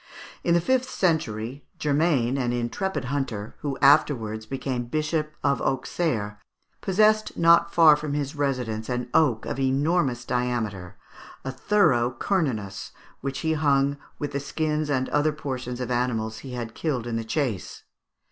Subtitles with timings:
[0.43, 6.39] In the fifth century, Germain, an intrepid hunter, who afterwards became Bishop of Auxerre,
[6.81, 10.97] possessed not far from his residence an oak of enormous diameter,
[11.45, 16.53] a thorough Cernunnos, which he hung with the skins and other portions of animals he
[16.53, 17.83] had killed in the chase.